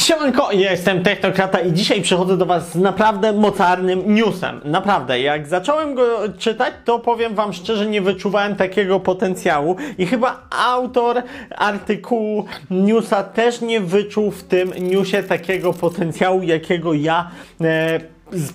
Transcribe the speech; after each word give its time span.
Siemanko, 0.00 0.52
jestem 0.52 1.02
Technokrata 1.02 1.60
i 1.60 1.72
dzisiaj 1.72 2.02
przychodzę 2.02 2.36
do 2.36 2.46
Was 2.46 2.70
z 2.70 2.74
naprawdę 2.74 3.32
mocarnym 3.32 4.14
newsem. 4.14 4.60
Naprawdę, 4.64 5.20
jak 5.20 5.46
zacząłem 5.46 5.94
go 5.94 6.18
czytać, 6.38 6.74
to 6.84 6.98
powiem 6.98 7.34
Wam 7.34 7.52
szczerze, 7.52 7.86
nie 7.86 8.02
wyczuwałem 8.02 8.56
takiego 8.56 9.00
potencjału 9.00 9.76
i 9.98 10.06
chyba 10.06 10.42
autor 10.50 11.22
artykułu 11.56 12.44
newsa 12.70 13.22
też 13.22 13.60
nie 13.60 13.80
wyczuł 13.80 14.30
w 14.30 14.42
tym 14.42 14.72
newsie 14.78 15.22
takiego 15.22 15.72
potencjału, 15.72 16.42
jakiego 16.42 16.94
ja 16.94 17.30
e, 17.60 18.00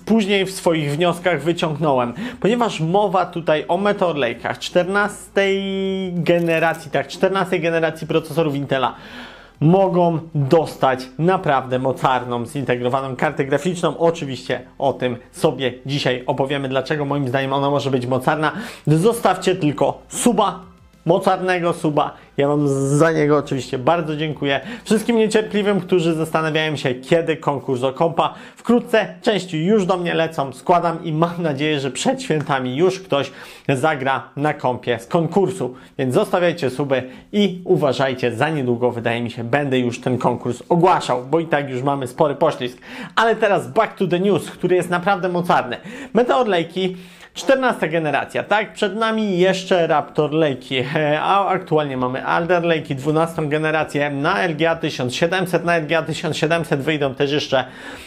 później 0.04 0.46
w 0.46 0.50
swoich 0.50 0.90
wnioskach 0.90 1.42
wyciągnąłem, 1.42 2.14
ponieważ 2.40 2.80
mowa 2.80 3.26
tutaj 3.26 3.64
o 3.68 3.76
Meteor 3.76 4.16
Lake'ach 4.16 4.58
14 4.58 5.30
generacji, 6.12 6.90
tak, 6.90 7.08
14 7.08 7.58
generacji 7.58 8.06
procesorów 8.06 8.54
Intela 8.54 8.94
mogą 9.60 10.18
dostać 10.34 11.08
naprawdę 11.18 11.78
mocarną, 11.78 12.46
zintegrowaną 12.46 13.16
kartę 13.16 13.44
graficzną. 13.44 13.98
Oczywiście 13.98 14.60
o 14.78 14.92
tym 14.92 15.16
sobie 15.32 15.72
dzisiaj 15.86 16.22
opowiemy, 16.26 16.68
dlaczego 16.68 17.04
moim 17.04 17.28
zdaniem 17.28 17.52
ona 17.52 17.70
może 17.70 17.90
być 17.90 18.06
mocarna. 18.06 18.52
Zostawcie 18.86 19.56
tylko 19.56 20.02
suba, 20.08 20.69
mocarnego 21.04 21.72
suba. 21.72 22.14
Ja 22.36 22.48
Wam 22.48 22.68
za 22.98 23.12
niego 23.12 23.36
oczywiście 23.36 23.78
bardzo 23.78 24.16
dziękuję. 24.16 24.60
Wszystkim 24.84 25.16
niecierpliwym, 25.16 25.80
którzy 25.80 26.14
zastanawiają 26.14 26.76
się, 26.76 26.94
kiedy 26.94 27.36
konkurs 27.36 27.82
o 27.82 27.92
kompa. 27.92 28.34
Wkrótce 28.56 29.14
części 29.22 29.64
już 29.64 29.86
do 29.86 29.96
mnie 29.96 30.14
lecą, 30.14 30.52
składam 30.52 31.04
i 31.04 31.12
mam 31.12 31.42
nadzieję, 31.42 31.80
że 31.80 31.90
przed 31.90 32.22
świętami 32.22 32.76
już 32.76 33.00
ktoś 33.00 33.30
zagra 33.68 34.28
na 34.36 34.54
kompie 34.54 34.98
z 34.98 35.06
konkursu. 35.06 35.74
Więc 35.98 36.14
zostawiajcie 36.14 36.70
suby 36.70 37.02
i 37.32 37.60
uważajcie, 37.64 38.36
za 38.36 38.50
niedługo 38.50 38.90
wydaje 38.90 39.22
mi 39.22 39.30
się, 39.30 39.44
będę 39.44 39.78
już 39.78 40.00
ten 40.00 40.18
konkurs 40.18 40.62
ogłaszał, 40.68 41.24
bo 41.30 41.40
i 41.40 41.46
tak 41.46 41.70
już 41.70 41.82
mamy 41.82 42.06
spory 42.06 42.34
poślizg. 42.34 42.78
Ale 43.16 43.36
teraz 43.36 43.68
back 43.68 43.94
to 43.96 44.06
the 44.06 44.20
news, 44.20 44.50
który 44.50 44.76
jest 44.76 44.90
naprawdę 44.90 45.28
mocarny. 45.28 45.76
Meteor 46.14 46.46
Lake'i 46.46 46.94
14 47.34 47.88
generacja, 47.88 48.42
tak? 48.42 48.72
Przed 48.72 48.96
nami 48.96 49.38
jeszcze 49.38 49.86
Raptor 49.86 50.30
Lake'i, 50.30 50.84
e, 50.96 51.20
a 51.20 51.46
aktualnie 51.46 51.96
mamy 51.96 52.26
Alder 52.26 52.62
Lake'i 52.62 52.94
12 52.94 53.48
generację 53.48 54.10
na 54.10 54.46
LGA 54.46 54.76
1700, 54.76 55.64
na 55.64 55.76
LGA 55.78 56.02
1700 56.02 56.80
wyjdą 56.80 57.14
też 57.14 57.32
jeszcze 57.32 57.64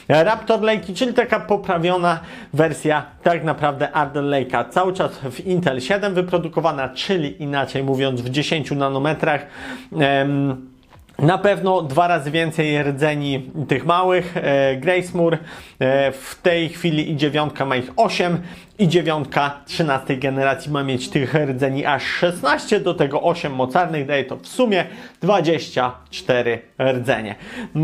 Raptor 0.08 0.60
Lake'i, 0.60 0.96
czyli 0.96 1.14
taka 1.14 1.40
poprawiona 1.40 2.20
wersja 2.54 3.06
tak 3.24 3.44
naprawdę 3.44 3.92
Alder 3.92 4.24
Lake'a, 4.24 4.70
cały 4.70 4.94
czas 4.94 5.12
w 5.12 5.40
Intel 5.40 5.82
7 5.82 6.14
wyprodukowana, 6.14 6.90
czyli 6.90 7.44
inaczej 7.44 7.84
mówiąc 7.84 8.22
w 8.22 8.30
10 8.30 8.72
nanometrach. 8.72 9.48
Na 11.20 11.38
pewno 11.38 11.82
dwa 11.82 12.08
razy 12.08 12.32
więcej 12.32 12.84
rdzeni 12.84 13.52
tych 13.68 13.86
małych. 13.86 14.38
E, 14.38 14.76
Gracemore 14.76 15.38
e, 15.80 16.12
w 16.12 16.36
tej 16.42 16.70
chwili 16.70 17.12
i 17.12 17.16
dziewiątka 17.16 17.66
ma 17.66 17.76
ich 17.76 17.92
8 17.96 18.42
i 18.80 18.88
dziewiątka 18.88 19.62
13 19.66 20.18
generacji 20.18 20.72
ma 20.72 20.84
mieć 20.84 21.10
tych 21.10 21.34
rdzeni 21.34 21.86
aż 21.86 22.04
16, 22.04 22.80
do 22.80 22.94
tego 22.94 23.22
8 23.22 23.54
mocarnych, 23.54 24.06
daje 24.06 24.24
to 24.24 24.38
w 24.38 24.48
sumie 24.48 24.86
24 25.22 26.60
rdzenie. 26.80 27.36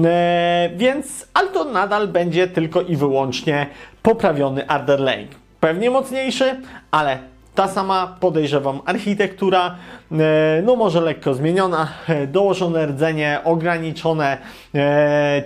E, 0.05 0.69
więc, 0.75 1.27
ale 1.33 1.47
to 1.47 1.64
nadal 1.64 2.08
będzie 2.08 2.47
tylko 2.47 2.81
i 2.81 2.95
wyłącznie 2.95 3.67
poprawiony 4.02 4.67
Alder 4.67 4.99
Lake. 4.99 5.36
Pewnie 5.59 5.89
mocniejszy, 5.89 6.61
ale 6.91 7.19
ta 7.59 7.67
sama, 7.67 8.15
podejrzewam, 8.19 8.81
architektura, 8.85 9.75
e, 10.11 10.61
no 10.65 10.75
może 10.75 11.02
lekko 11.02 11.33
zmieniona, 11.33 11.88
e, 12.07 12.27
dołożone 12.27 12.85
rdzenie, 12.85 13.39
ograniczone 13.43 14.38
e, 14.75 15.43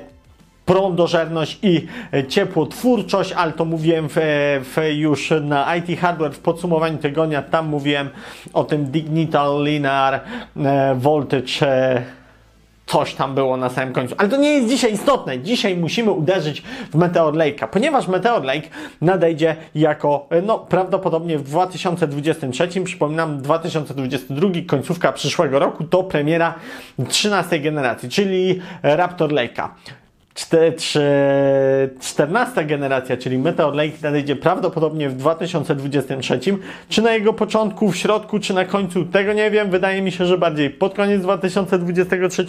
prądożerność 0.65 1.59
i 1.61 1.87
ciepłotwórczość, 2.27 3.31
ale 3.31 3.51
to 3.51 3.65
mówiłem 3.65 4.09
w, 4.09 4.15
w 4.63 4.77
już 4.91 5.33
na 5.41 5.75
IT 5.75 5.99
Hardware 5.99 6.31
w 6.31 6.39
podsumowaniu 6.39 6.97
tygodnia, 6.97 7.41
tam 7.41 7.67
mówiłem 7.67 8.09
o 8.53 8.63
tym 8.63 8.85
Digital 8.85 9.63
Linear 9.63 10.21
Voltage 10.95 11.65
coś 12.93 13.13
tam 13.13 13.35
było 13.35 13.57
na 13.57 13.69
samym 13.69 13.93
końcu. 13.93 14.15
Ale 14.17 14.29
to 14.29 14.37
nie 14.37 14.49
jest 14.49 14.67
dzisiaj 14.67 14.93
istotne. 14.93 15.39
Dzisiaj 15.39 15.77
musimy 15.77 16.11
uderzyć 16.11 16.63
w 16.91 16.95
Meteor 16.95 17.33
Lake'a, 17.33 17.67
ponieważ 17.67 18.07
Meteor 18.07 18.43
Lake 18.43 18.67
nadejdzie 19.01 19.55
jako, 19.75 20.27
no 20.43 20.59
prawdopodobnie 20.59 21.37
w 21.37 21.43
2023, 21.43 22.67
przypominam 22.83 23.41
2022, 23.41 24.47
końcówka 24.67 25.11
przyszłego 25.11 25.59
roku, 25.59 25.83
to 25.83 26.03
premiera 26.03 26.53
13 27.07 27.59
generacji, 27.59 28.09
czyli 28.09 28.61
Raptor 28.83 29.31
Lake'a. 29.31 29.69
Czte- 30.35 30.71
trze- 30.71 31.89
14 32.01 32.65
generacja, 32.65 33.17
czyli 33.17 33.37
Meteor 33.37 33.75
Lake 33.75 33.91
nadejdzie 34.01 34.35
prawdopodobnie 34.35 35.09
w 35.09 35.15
2023. 35.15 36.39
Czy 36.89 37.01
na 37.01 37.13
jego 37.13 37.33
początku, 37.33 37.91
w 37.91 37.97
środku, 37.97 38.39
czy 38.39 38.53
na 38.53 38.65
końcu, 38.65 39.05
tego 39.05 39.33
nie 39.33 39.51
wiem. 39.51 39.69
Wydaje 39.69 40.01
mi 40.01 40.11
się, 40.11 40.25
że 40.25 40.37
bardziej 40.37 40.69
pod 40.69 40.93
koniec 40.93 41.21
2023 41.21 42.45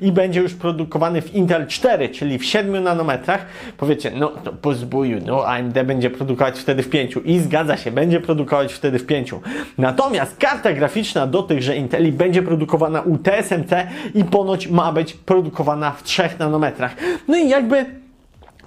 i 0.00 0.12
będzie 0.12 0.40
już 0.40 0.54
produkowany 0.54 1.22
w 1.22 1.34
Intel 1.34 1.66
4, 1.66 2.08
czyli 2.08 2.38
w 2.38 2.44
7 2.44 2.84
nanometrach. 2.84 3.46
Powiecie, 3.76 4.10
no 4.16 4.28
to 4.28 4.52
po 4.52 4.74
zbóju, 4.74 5.18
no 5.26 5.46
AMD 5.46 5.82
będzie 5.84 6.10
produkować 6.10 6.58
wtedy 6.58 6.82
w 6.82 6.90
5 6.90 7.14
i 7.24 7.38
zgadza 7.38 7.76
się, 7.76 7.90
będzie 7.90 8.20
produkować 8.20 8.72
wtedy 8.72 8.98
w 8.98 9.06
5. 9.06 9.30
Natomiast 9.78 10.36
karta 10.36 10.72
graficzna 10.72 11.26
do 11.26 11.42
tychże 11.42 11.76
Inteli 11.76 12.12
będzie 12.12 12.42
produkowana 12.42 13.00
u 13.00 13.18
TSMC 13.18 13.70
i 14.14 14.24
ponoć 14.24 14.68
ma 14.68 14.92
być 14.92 15.12
produkowana 15.12 15.90
w 15.90 16.02
3 16.02 16.28
nanometrach. 16.38 16.96
No 17.28 17.36
i 17.36 17.48
jakby 17.48 17.86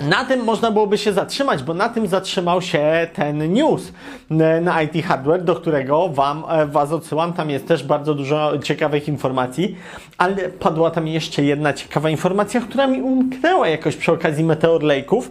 na 0.09 0.25
tym 0.25 0.43
można 0.43 0.71
byłoby 0.71 0.97
się 0.97 1.13
zatrzymać, 1.13 1.63
bo 1.63 1.73
na 1.73 1.89
tym 1.89 2.07
zatrzymał 2.07 2.61
się 2.61 3.07
ten 3.13 3.53
news 3.53 3.91
e, 4.31 4.61
na 4.61 4.81
IT 4.81 5.05
Hardware, 5.05 5.43
do 5.43 5.55
którego 5.55 6.09
wam, 6.09 6.43
e, 6.49 6.65
Was 6.65 6.91
odsyłam. 6.91 7.33
Tam 7.33 7.49
jest 7.49 7.67
też 7.67 7.83
bardzo 7.83 8.13
dużo 8.13 8.59
ciekawych 8.63 9.07
informacji, 9.07 9.75
ale 10.17 10.35
padła 10.35 10.91
tam 10.91 11.07
jeszcze 11.07 11.43
jedna 11.43 11.73
ciekawa 11.73 12.09
informacja, 12.09 12.61
która 12.61 12.87
mi 12.87 13.01
umknęła 13.01 13.67
jakoś 13.67 13.95
przy 13.95 14.11
okazji 14.11 14.43
Meteor 14.43 14.81
Lake'ów, 14.81 15.21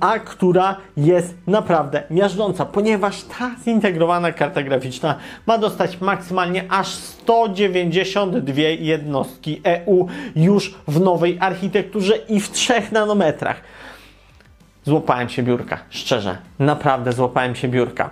a 0.00 0.18
która 0.18 0.76
jest 0.96 1.34
naprawdę 1.46 2.02
miażdżąca, 2.10 2.64
ponieważ 2.64 3.22
ta 3.22 3.50
zintegrowana 3.64 4.32
karta 4.32 4.62
graficzna 4.62 5.14
ma 5.46 5.58
dostać 5.58 6.00
maksymalnie 6.00 6.64
aż 6.68 6.88
192 6.88 8.60
jednostki 8.62 9.60
EU 9.64 10.06
już 10.36 10.74
w 10.88 11.00
nowej 11.00 11.36
architekturze 11.40 12.16
i 12.16 12.40
w 12.40 12.50
3 12.50 12.82
nanometrach. 12.92 13.62
Złapałem 14.84 15.28
się 15.28 15.42
biurka, 15.42 15.78
szczerze, 15.90 16.36
naprawdę 16.58 17.12
złapałem 17.12 17.54
się 17.54 17.68
biurka. 17.68 18.10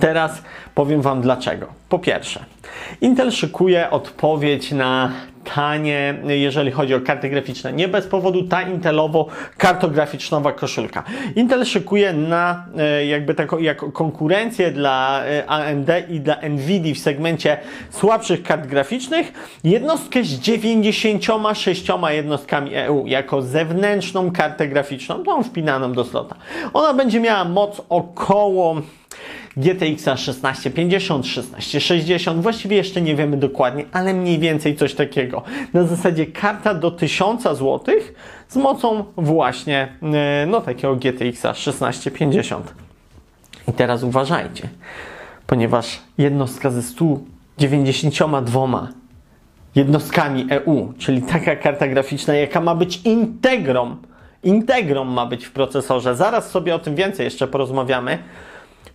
Teraz 0.00 0.42
powiem 0.74 1.02
Wam 1.02 1.20
dlaczego. 1.20 1.66
Po 1.88 1.98
pierwsze, 1.98 2.44
Intel 3.00 3.30
szykuje 3.30 3.90
odpowiedź 3.90 4.72
na 4.72 5.10
tanie, 5.54 6.14
jeżeli 6.26 6.70
chodzi 6.70 6.94
o 6.94 7.00
karty 7.00 7.28
graficzne. 7.28 7.72
Nie 7.72 7.88
bez 7.88 8.06
powodu 8.06 8.42
ta 8.42 8.62
Intelowo-kartograficznowa 8.62 10.52
koszulka. 10.52 11.02
Intel 11.36 11.64
szykuje 11.64 12.12
na 12.12 12.66
e, 12.78 13.06
jakby 13.06 13.34
taką 13.34 13.58
jako 13.58 13.92
konkurencję 13.92 14.70
dla 14.70 15.24
e, 15.24 15.46
AMD 15.46 15.88
i 16.08 16.20
dla 16.20 16.36
Nvidia 16.48 16.94
w 16.94 16.98
segmencie 16.98 17.58
słabszych 17.90 18.42
kart 18.42 18.66
graficznych 18.66 19.32
jednostkę 19.64 20.24
z 20.24 20.40
96 20.40 21.88
jednostkami 22.08 22.74
EU 22.74 23.06
jako 23.06 23.42
zewnętrzną 23.42 24.32
kartę 24.32 24.68
graficzną, 24.68 25.22
tą 25.22 25.42
wpinaną 25.42 25.92
do 25.92 26.04
slota. 26.04 26.36
Ona 26.72 26.94
będzie 26.94 27.20
miała 27.20 27.44
moc 27.44 27.82
około 27.88 28.76
GTX 29.56 30.04
1650, 30.04 31.24
1660, 31.24 32.42
właściwie 32.42 32.76
jeszcze 32.76 33.02
nie 33.02 33.14
wiemy 33.14 33.36
dokładnie, 33.36 33.84
ale 33.92 34.14
mniej 34.14 34.38
więcej 34.38 34.76
coś 34.76 34.94
takiego. 34.94 35.42
Na 35.72 35.84
zasadzie 35.84 36.26
karta 36.26 36.74
do 36.74 36.90
1000 36.90 37.42
zł 37.42 37.80
z 38.48 38.56
mocą 38.56 39.04
właśnie 39.16 39.88
e, 40.02 40.46
no 40.46 40.60
takiego 40.60 40.96
GTX 40.96 41.42
1650. 41.42 42.74
I 43.68 43.72
teraz 43.72 44.02
uważajcie, 44.02 44.68
ponieważ 45.46 46.00
jednostka 46.18 46.70
ze 46.70 46.82
192 46.82 48.88
jednostkami 49.74 50.46
EU, 50.50 50.92
czyli 50.98 51.22
taka 51.22 51.56
karta 51.56 51.88
graficzna, 51.88 52.34
jaka 52.34 52.60
ma 52.60 52.74
być 52.74 53.00
integrą, 53.04 53.96
integrą 54.42 55.04
ma 55.04 55.26
być 55.26 55.44
w 55.44 55.52
procesorze, 55.52 56.16
zaraz 56.16 56.50
sobie 56.50 56.74
o 56.74 56.78
tym 56.78 56.94
więcej 56.94 57.24
jeszcze 57.24 57.48
porozmawiamy, 57.48 58.18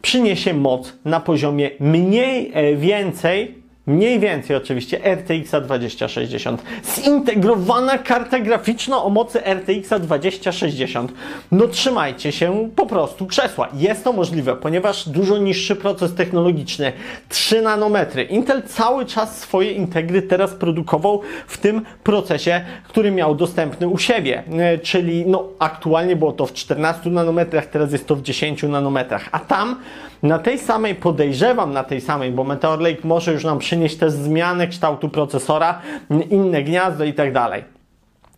przyniesie 0.02 0.54
moc 0.54 0.94
na 1.06 1.20
poziomie 1.20 1.72
mniej 1.80 2.52
e, 2.54 2.76
więcej 2.76 3.56
mniej 3.88 4.20
więcej 4.20 4.56
oczywiście 4.56 5.00
RTX 5.16 5.52
2060. 5.64 6.64
Zintegrowana 6.96 7.98
karta 7.98 8.40
graficzna 8.40 9.04
o 9.04 9.10
mocy 9.10 9.40
RTX 9.46 10.02
2060. 10.02 11.14
No 11.52 11.68
trzymajcie 11.68 12.32
się 12.32 12.70
po 12.76 12.86
prostu 12.86 13.26
krzesła. 13.26 13.68
Jest 13.74 14.04
to 14.04 14.14
możliwe, 14.14 14.56
ponieważ 14.56 15.10
dużo 15.10 15.38
niższy 15.38 15.76
proces 15.76 16.16
technologiczny, 16.16 16.94
3 17.30 17.62
nanometry. 17.62 18.24
Intel 18.24 18.64
cały 18.64 19.06
czas 19.06 19.40
swoje 19.40 19.72
integry 19.72 20.22
teraz 20.22 20.54
produkował 20.54 21.22
w 21.48 21.58
tym 21.58 21.82
procesie, 22.04 22.62
który 22.88 23.12
miał 23.12 23.36
dostępny 23.36 23.88
u 23.88 23.98
siebie, 23.98 24.44
e, 24.60 24.78
czyli 24.78 25.26
no 25.26 25.44
aktualnie 25.60 26.16
było 26.16 26.32
to 26.32 26.46
w 26.46 26.54
14 26.54 27.10
nanometrach, 27.10 27.66
teraz 27.66 27.92
jest 27.92 28.08
to 28.08 28.16
w 28.16 28.22
10 28.22 28.64
nanometrach, 28.64 29.30
a 29.32 29.40
tam 29.40 29.76
na 30.24 30.40
tej 30.40 30.60
samej, 30.60 30.96
podejrzewam 30.96 31.74
na 31.74 31.84
tej 31.84 32.02
samej, 32.02 32.32
bo 32.32 32.44
Meteor 32.44 32.80
Lake 32.80 33.02
może 33.04 33.34
już 33.34 33.44
nam 33.44 33.60
przynieść 33.60 33.98
też 33.98 34.14
zmianę 34.14 34.68
kształtu 34.68 35.10
procesora, 35.10 35.82
inne 36.30 36.64
gniazdo 36.64 37.04
i 37.04 37.14
tak 37.14 37.34
dalej. 37.34 37.77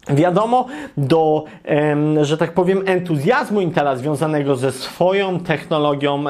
Wiadomo, 0.09 0.65
do, 0.97 1.43
że 2.21 2.37
tak 2.37 2.53
powiem, 2.53 2.83
entuzjazmu 2.85 3.61
Intela 3.61 3.95
związanego 3.95 4.55
ze 4.55 4.71
swoją 4.71 5.39
technologią 5.39 6.23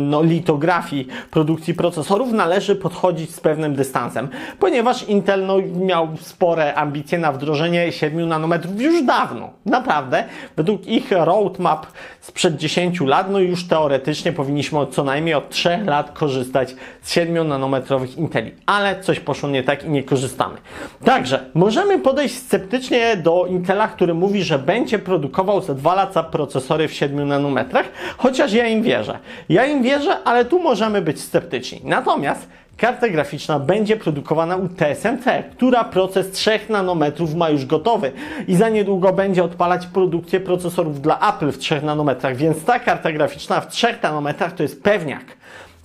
no, 0.00 0.22
litografii 0.22 1.08
produkcji 1.30 1.74
procesorów 1.74 2.32
należy 2.32 2.76
podchodzić 2.76 3.34
z 3.34 3.40
pewnym 3.40 3.74
dystansem, 3.74 4.28
ponieważ 4.58 5.08
Intel 5.08 5.46
no, 5.46 5.56
miał 5.80 6.08
spore 6.20 6.74
ambicje 6.74 7.18
na 7.18 7.32
wdrożenie 7.32 7.92
7 7.92 8.28
nanometrów 8.28 8.80
już 8.80 9.02
dawno. 9.02 9.50
Naprawdę, 9.66 10.24
według 10.56 10.86
ich 10.86 11.10
roadmap 11.10 11.86
sprzed 12.20 12.56
10 12.56 13.00
lat, 13.00 13.30
no 13.30 13.38
już 13.38 13.68
teoretycznie 13.68 14.32
powinniśmy 14.32 14.78
co 14.90 15.04
najmniej 15.04 15.34
od 15.34 15.50
3 15.50 15.78
lat 15.86 16.10
korzystać 16.10 16.74
z 17.02 17.12
7 17.12 17.48
nanometrowych 17.48 18.18
Inteli, 18.18 18.52
ale 18.66 19.00
coś 19.00 19.20
poszło 19.20 19.48
nie 19.48 19.62
tak 19.62 19.84
i 19.84 19.90
nie 19.90 20.02
korzystamy. 20.02 20.56
Także 21.04 21.44
możemy 21.54 21.98
podejść 21.98 22.34
sceptycznie 22.34 22.67
sceptycznie 22.68 23.16
do 23.16 23.46
Intela, 23.46 23.88
który 23.88 24.14
mówi, 24.14 24.42
że 24.42 24.58
będzie 24.58 24.98
produkował 24.98 25.62
za 25.62 25.74
dwa 25.74 25.94
lata 25.94 26.22
procesory 26.22 26.88
w 26.88 26.92
7 26.92 27.28
nanometrach, 27.28 27.86
chociaż 28.18 28.52
ja 28.52 28.66
im 28.66 28.82
wierzę. 28.82 29.18
Ja 29.48 29.66
im 29.66 29.82
wierzę, 29.82 30.18
ale 30.24 30.44
tu 30.44 30.62
możemy 30.62 31.02
być 31.02 31.20
sceptyczni. 31.20 31.80
Natomiast 31.84 32.48
karta 32.76 33.08
graficzna 33.08 33.58
będzie 33.58 33.96
produkowana 33.96 34.56
u 34.56 34.68
TSMC, 34.68 35.24
która 35.52 35.84
proces 35.84 36.30
3 36.30 36.60
nanometrów 36.68 37.34
ma 37.34 37.50
już 37.50 37.66
gotowy 37.66 38.12
i 38.48 38.54
za 38.54 38.68
niedługo 38.68 39.12
będzie 39.12 39.44
odpalać 39.44 39.86
produkcję 39.86 40.40
procesorów 40.40 41.00
dla 41.00 41.34
Apple 41.34 41.52
w 41.52 41.58
3 41.58 41.82
nanometrach, 41.82 42.36
więc 42.36 42.64
ta 42.64 42.78
karta 42.78 43.12
graficzna 43.12 43.60
w 43.60 43.68
3 43.68 43.86
nanometrach 44.02 44.52
to 44.52 44.62
jest 44.62 44.82
pewniak. 44.82 45.24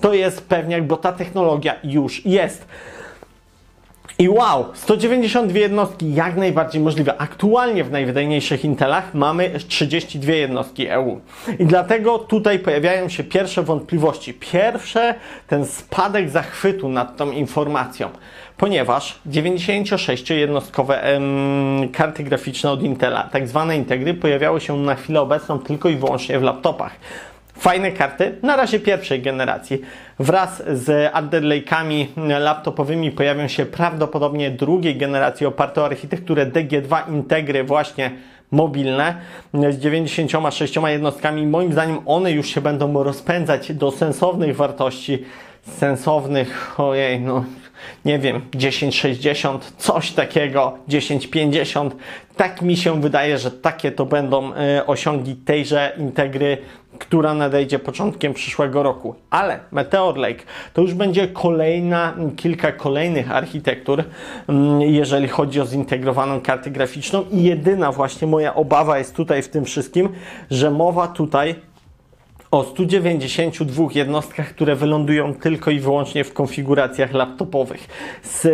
To 0.01 0.13
jest 0.13 0.47
pewniak, 0.47 0.87
bo 0.87 0.97
ta 0.97 1.11
technologia 1.11 1.75
już 1.83 2.25
jest. 2.25 2.67
I 4.19 4.29
wow, 4.29 4.65
192 4.73 5.59
jednostki 5.59 6.13
jak 6.13 6.35
najbardziej 6.35 6.81
możliwe. 6.81 7.17
Aktualnie 7.17 7.83
w 7.83 7.91
najwydajniejszych 7.91 8.65
Intelach 8.65 9.13
mamy 9.13 9.59
32 9.67 10.31
jednostki 10.33 10.87
EU. 10.87 11.19
I 11.59 11.65
dlatego 11.65 12.19
tutaj 12.19 12.59
pojawiają 12.59 13.09
się 13.09 13.23
pierwsze 13.23 13.63
wątpliwości. 13.63 14.33
Pierwsze, 14.33 15.15
ten 15.47 15.65
spadek 15.65 16.29
zachwytu 16.29 16.89
nad 16.89 17.17
tą 17.17 17.31
informacją. 17.31 18.09
Ponieważ 18.57 19.19
96-jednostkowe 19.29 20.93
em, 20.93 21.89
karty 21.93 22.23
graficzne 22.23 22.71
od 22.71 22.83
Intela, 22.83 23.23
tak 23.23 23.47
zwane 23.47 23.77
integry, 23.77 24.13
pojawiały 24.13 24.61
się 24.61 24.77
na 24.77 24.95
chwilę 24.95 25.21
obecną 25.21 25.59
tylko 25.59 25.89
i 25.89 25.95
wyłącznie 25.95 26.39
w 26.39 26.43
laptopach. 26.43 26.91
Fajne 27.57 27.91
karty, 27.91 28.35
na 28.41 28.55
razie 28.55 28.79
pierwszej 28.79 29.21
generacji. 29.21 29.81
Wraz 30.19 30.63
z 30.73 31.11
Adder 31.13 31.43
Lake'ami 31.43 32.05
laptopowymi 32.39 33.11
pojawią 33.11 33.47
się 33.47 33.65
prawdopodobnie 33.65 34.51
drugiej 34.51 34.97
generacji 34.97 35.45
oparte 35.45 35.81
o 35.81 35.85
architekturę 35.85 36.45
DG2 36.45 37.09
Integry 37.09 37.63
właśnie 37.63 38.11
mobilne 38.51 39.15
z 39.53 39.77
96 39.77 40.75
jednostkami. 40.87 41.47
Moim 41.47 41.71
zdaniem 41.71 41.99
one 42.05 42.31
już 42.31 42.47
się 42.47 42.61
będą 42.61 43.03
rozpędzać 43.03 43.73
do 43.73 43.91
sensownych 43.91 44.55
wartości, 44.55 45.23
sensownych, 45.67 46.79
ojej, 46.79 47.21
no 47.21 47.43
nie 48.05 48.19
wiem, 48.19 48.41
1060, 48.51 49.73
coś 49.77 50.11
takiego, 50.11 50.77
1050. 50.89 51.95
Tak 52.35 52.61
mi 52.61 52.77
się 52.77 53.01
wydaje, 53.01 53.37
że 53.37 53.51
takie 53.51 53.91
to 53.91 54.05
będą 54.05 54.53
e, 54.53 54.87
osiągi 54.87 55.35
tejże 55.35 55.95
integry, 55.97 56.57
która 56.99 57.33
nadejdzie 57.33 57.79
początkiem 57.79 58.33
przyszłego 58.33 58.83
roku. 58.83 59.15
Ale 59.29 59.59
Meteor 59.71 60.17
Lake 60.17 60.43
to 60.73 60.81
już 60.81 60.93
będzie 60.93 61.27
kolejna, 61.27 62.13
kilka 62.35 62.71
kolejnych 62.71 63.31
architektur, 63.31 64.03
mm, 64.47 64.81
jeżeli 64.81 65.27
chodzi 65.27 65.61
o 65.61 65.65
zintegrowaną 65.65 66.41
kartę 66.41 66.71
graficzną 66.71 67.25
i 67.31 67.43
jedyna 67.43 67.91
właśnie 67.91 68.27
moja 68.27 68.55
obawa 68.55 68.97
jest 68.97 69.15
tutaj 69.15 69.41
w 69.41 69.49
tym 69.49 69.65
wszystkim, 69.65 70.09
że 70.51 70.71
mowa 70.71 71.07
tutaj 71.07 71.55
o 72.51 72.63
192 72.63 73.87
jednostkach, 73.95 74.49
które 74.49 74.75
wylądują 74.75 75.33
tylko 75.33 75.71
i 75.71 75.79
wyłącznie 75.79 76.23
w 76.23 76.33
konfiguracjach 76.33 77.13
laptopowych. 77.13 77.87
Z, 78.23 78.47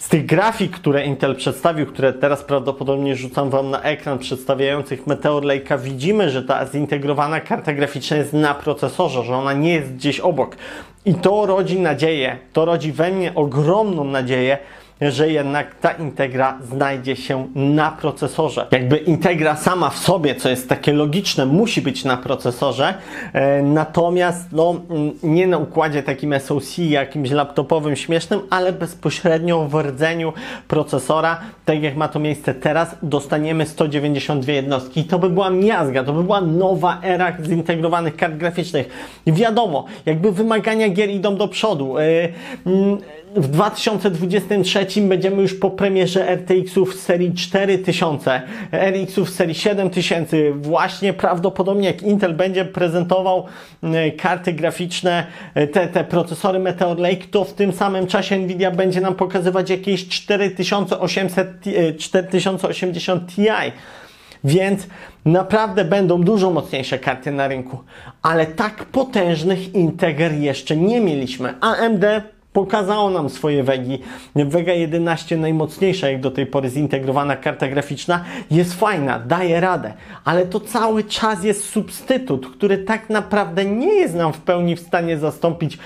z 0.00 0.08
tych 0.08 0.26
grafik, 0.26 0.70
które 0.70 1.04
Intel 1.04 1.36
przedstawił, 1.36 1.86
które 1.86 2.12
teraz 2.12 2.42
prawdopodobnie 2.42 3.16
rzucam 3.16 3.50
Wam 3.50 3.70
na 3.70 3.82
ekran 3.82 4.18
przedstawiających 4.18 5.06
Meteor 5.06 5.42
Lake'a, 5.42 5.80
widzimy, 5.80 6.30
że 6.30 6.42
ta 6.42 6.66
zintegrowana 6.66 7.40
karta 7.40 7.72
graficzna 7.72 8.16
jest 8.16 8.32
na 8.32 8.54
procesorze, 8.54 9.22
że 9.22 9.36
ona 9.36 9.52
nie 9.52 9.74
jest 9.74 9.94
gdzieś 9.94 10.20
obok. 10.20 10.56
I 11.04 11.14
to 11.14 11.46
rodzi 11.46 11.80
nadzieję, 11.80 12.38
to 12.52 12.64
rodzi 12.64 12.92
we 12.92 13.10
mnie 13.10 13.34
ogromną 13.34 14.04
nadzieję, 14.04 14.58
że 15.00 15.30
jednak 15.30 15.74
ta 15.74 15.90
integra 15.90 16.58
znajdzie 16.62 17.16
się 17.16 17.48
na 17.54 17.90
procesorze. 17.90 18.66
Jakby 18.70 18.96
integra 18.96 19.56
sama 19.56 19.90
w 19.90 19.98
sobie, 19.98 20.34
co 20.34 20.48
jest 20.48 20.68
takie 20.68 20.92
logiczne, 20.92 21.46
musi 21.46 21.82
być 21.82 22.04
na 22.04 22.16
procesorze, 22.16 22.94
e, 23.32 23.62
natomiast 23.62 24.52
no, 24.52 24.80
nie 25.22 25.46
na 25.46 25.58
układzie 25.58 26.02
takim 26.02 26.40
SoC, 26.40 26.78
jakimś 26.78 27.30
laptopowym, 27.30 27.96
śmiesznym, 27.96 28.40
ale 28.50 28.72
bezpośrednio 28.72 29.68
w 29.68 29.74
rdzeniu 29.74 30.32
procesora, 30.68 31.40
tak 31.64 31.82
jak 31.82 31.96
ma 31.96 32.08
to 32.08 32.18
miejsce 32.18 32.54
teraz, 32.54 32.96
dostaniemy 33.02 33.66
192 33.66 34.52
jednostki. 34.52 35.00
I 35.00 35.04
to 35.04 35.18
by 35.18 35.30
była 35.30 35.50
miazga, 35.50 36.04
to 36.04 36.12
by 36.12 36.22
była 36.22 36.40
nowa 36.40 37.00
era 37.02 37.32
zintegrowanych 37.42 38.16
kart 38.16 38.36
graficznych. 38.36 38.88
Wiadomo, 39.26 39.84
jakby 40.06 40.32
wymagania 40.32 40.88
gier 40.88 41.10
idą 41.10 41.36
do 41.36 41.48
przodu. 41.48 41.94
Yy, 42.66 42.98
w 43.36 43.48
2023 43.48 44.86
będziemy 45.02 45.42
już 45.42 45.54
po 45.54 45.70
premierze 45.70 46.36
RTX-ów 46.36 46.94
serii 46.94 47.34
4000, 47.34 48.42
RX-ów 48.72 49.30
serii 49.30 49.54
7000. 49.54 50.36
Właśnie 50.52 51.12
prawdopodobnie 51.12 51.86
jak 51.86 52.02
Intel 52.02 52.34
będzie 52.34 52.64
prezentował 52.64 53.46
e, 53.82 54.10
karty 54.10 54.52
graficzne, 54.52 55.26
e, 55.54 55.66
te, 55.66 55.88
te 55.88 56.04
procesory 56.04 56.58
Meteor 56.58 56.98
Lake, 56.98 57.24
to 57.30 57.44
w 57.44 57.52
tym 57.52 57.72
samym 57.72 58.06
czasie 58.06 58.38
Nvidia 58.38 58.70
będzie 58.70 59.00
nam 59.00 59.14
pokazywać 59.14 59.70
jakieś 59.70 60.08
4800, 60.08 61.48
4080 61.98 63.34
Ti. 63.34 63.46
Więc 64.44 64.86
naprawdę 65.24 65.84
będą 65.84 66.22
dużo 66.22 66.50
mocniejsze 66.50 66.98
karty 66.98 67.32
na 67.32 67.48
rynku. 67.48 67.78
Ale 68.22 68.46
tak 68.46 68.84
potężnych 68.84 69.74
Integer 69.74 70.32
jeszcze 70.32 70.76
nie 70.76 71.00
mieliśmy. 71.00 71.54
AMD 71.60 72.04
pokazało 72.52 73.10
nam 73.10 73.28
swoje 73.28 73.62
wegi. 73.62 73.98
Vega 74.36 74.72
11 74.72 75.36
najmocniejsza 75.36 76.10
jak 76.10 76.20
do 76.20 76.30
tej 76.30 76.46
pory 76.46 76.70
zintegrowana 76.70 77.36
karta 77.36 77.68
graficzna 77.68 78.24
jest 78.50 78.74
fajna, 78.74 79.18
daje 79.18 79.60
radę, 79.60 79.92
ale 80.24 80.46
to 80.46 80.60
cały 80.60 81.04
czas 81.04 81.44
jest 81.44 81.64
substytut, 81.64 82.46
który 82.46 82.78
tak 82.78 83.10
naprawdę 83.10 83.64
nie 83.64 83.94
jest 83.94 84.14
nam 84.14 84.32
w 84.32 84.40
pełni 84.40 84.76
w 84.76 84.80
stanie 84.80 85.18
zastąpić 85.18 85.78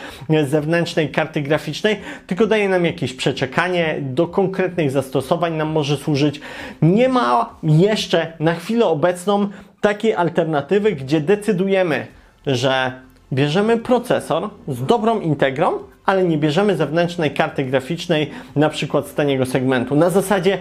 zewnętrznej 0.46 1.08
karty 1.08 1.40
graficznej, 1.42 1.96
tylko 2.26 2.46
daje 2.46 2.68
nam 2.68 2.84
jakieś 2.84 3.12
przeczekanie, 3.14 3.98
do 4.00 4.26
konkretnych 4.26 4.90
zastosowań 4.90 5.54
nam 5.54 5.68
może 5.68 5.96
służyć. 5.96 6.40
Nie 6.82 7.08
ma 7.08 7.54
jeszcze 7.62 8.32
na 8.40 8.54
chwilę 8.54 8.86
obecną 8.86 9.48
takiej 9.80 10.14
alternatywy, 10.14 10.92
gdzie 10.92 11.20
decydujemy, 11.20 12.06
że 12.46 12.92
bierzemy 13.32 13.78
procesor 13.78 14.50
z 14.68 14.84
dobrą 14.86 15.20
integrą, 15.20 15.78
ale 16.06 16.24
nie 16.24 16.38
bierzemy 16.38 16.76
zewnętrznej 16.76 17.30
karty 17.30 17.64
graficznej, 17.64 18.30
na 18.56 18.68
przykład 18.68 19.06
z 19.06 19.14
taniego 19.14 19.46
segmentu. 19.46 19.96
Na 19.96 20.10
zasadzie 20.10 20.58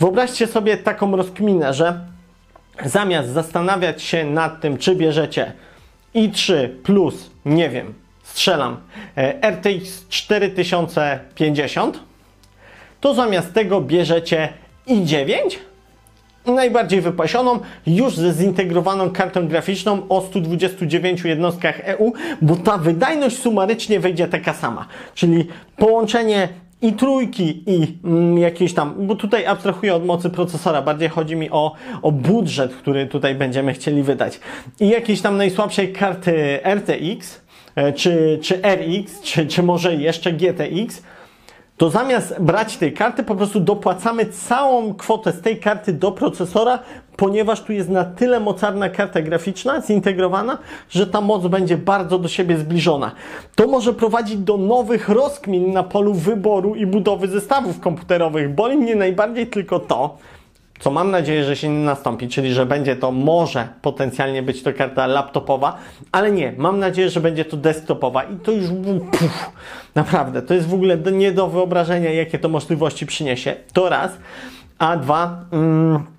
wyobraźcie 0.00 0.46
sobie 0.46 0.76
taką 0.76 1.16
rozkminę, 1.16 1.74
że 1.74 2.00
zamiast 2.84 3.28
zastanawiać 3.28 4.02
się 4.02 4.24
nad 4.24 4.60
tym, 4.60 4.78
czy 4.78 4.96
bierzecie 4.96 5.52
i3 6.14 6.68
plus, 6.68 7.30
nie 7.44 7.70
wiem, 7.70 7.94
strzelam, 8.22 8.76
e, 9.16 9.42
RTX 9.42 10.08
4050, 10.08 12.00
to 13.00 13.14
zamiast 13.14 13.52
tego 13.52 13.80
bierzecie 13.80 14.48
i9 14.86 15.34
najbardziej 16.52 17.00
wypasioną, 17.00 17.58
już 17.86 18.16
ze 18.16 18.32
zintegrowaną 18.32 19.10
kartą 19.10 19.48
graficzną 19.48 20.08
o 20.08 20.20
129 20.20 21.24
jednostkach 21.24 21.80
EU, 21.84 22.12
bo 22.42 22.56
ta 22.56 22.78
wydajność 22.78 23.38
sumarycznie 23.38 24.00
wyjdzie 24.00 24.28
taka 24.28 24.52
sama. 24.52 24.86
Czyli 25.14 25.46
połączenie 25.76 26.48
i 26.82 26.92
trójki 26.92 27.62
i 27.66 27.98
mm, 28.04 28.38
jakieś 28.38 28.74
tam, 28.74 29.06
bo 29.06 29.14
tutaj 29.14 29.46
abstrahuję 29.46 29.94
od 29.94 30.06
mocy 30.06 30.30
procesora, 30.30 30.82
bardziej 30.82 31.08
chodzi 31.08 31.36
mi 31.36 31.50
o, 31.50 31.74
o 32.02 32.12
budżet, 32.12 32.74
który 32.74 33.06
tutaj 33.06 33.34
będziemy 33.34 33.72
chcieli 33.72 34.02
wydać. 34.02 34.40
I 34.80 34.88
jakiejś 34.88 35.20
tam 35.20 35.36
najsłabszej 35.36 35.92
karty 35.92 36.60
RTX, 36.64 37.40
e, 37.74 37.92
czy, 37.92 38.38
czy 38.42 38.54
RX, 38.62 39.20
czy, 39.22 39.46
czy 39.46 39.62
może 39.62 39.94
jeszcze 39.94 40.32
GTX, 40.32 41.02
to 41.76 41.90
zamiast 41.90 42.40
brać 42.40 42.76
tej 42.76 42.92
karty, 42.92 43.22
po 43.22 43.34
prostu 43.34 43.60
dopłacamy 43.60 44.26
całą 44.26 44.94
kwotę 44.94 45.32
z 45.32 45.40
tej 45.40 45.60
karty 45.60 45.92
do 45.92 46.12
procesora, 46.12 46.78
ponieważ 47.16 47.62
tu 47.62 47.72
jest 47.72 47.88
na 47.88 48.04
tyle 48.04 48.40
mocarna 48.40 48.88
karta 48.88 49.22
graficzna 49.22 49.80
zintegrowana, 49.80 50.58
że 50.90 51.06
ta 51.06 51.20
moc 51.20 51.46
będzie 51.46 51.76
bardzo 51.76 52.18
do 52.18 52.28
siebie 52.28 52.58
zbliżona. 52.58 53.12
To 53.54 53.66
może 53.66 53.94
prowadzić 53.94 54.36
do 54.36 54.56
nowych 54.56 55.08
rozkmin 55.08 55.72
na 55.72 55.82
polu 55.82 56.14
wyboru 56.14 56.74
i 56.74 56.86
budowy 56.86 57.28
zestawów 57.28 57.80
komputerowych. 57.80 58.54
Boli 58.54 58.76
mnie 58.76 58.96
najbardziej 58.96 59.46
tylko 59.46 59.78
to, 59.78 60.16
co 60.78 60.90
mam 60.90 61.10
nadzieję, 61.10 61.44
że 61.44 61.56
się 61.56 61.68
nie 61.68 61.84
nastąpi, 61.84 62.28
czyli 62.28 62.54
że 62.54 62.66
będzie 62.66 62.96
to 62.96 63.12
może 63.12 63.68
potencjalnie 63.82 64.42
być 64.42 64.62
to 64.62 64.72
karta 64.72 65.06
laptopowa, 65.06 65.76
ale 66.12 66.32
nie, 66.32 66.54
mam 66.56 66.78
nadzieję, 66.78 67.10
że 67.10 67.20
będzie 67.20 67.44
to 67.44 67.56
desktopowa 67.56 68.22
i 68.22 68.36
to 68.36 68.52
już 68.52 68.70
puf, 69.10 69.50
naprawdę, 69.94 70.42
to 70.42 70.54
jest 70.54 70.68
w 70.68 70.74
ogóle 70.74 70.96
nie 70.96 71.32
do 71.32 71.48
wyobrażenia, 71.48 72.10
jakie 72.10 72.38
to 72.38 72.48
możliwości 72.48 73.06
przyniesie. 73.06 73.56
To 73.72 73.88
raz, 73.88 74.12
a 74.78 74.96
dwa, 74.96 75.44
mm, 75.52 76.13